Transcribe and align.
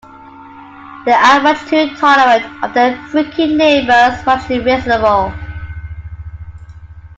They 1.05 1.11
are 1.11 1.41
much 1.41 1.67
too 1.69 1.95
tolerant 1.95 2.63
of 2.63 2.73
their 2.73 2.95
freaking 3.11 3.55
neighbours, 3.55 4.25
much 4.25 4.45
too 4.47 4.63
reasonable. 4.63 5.31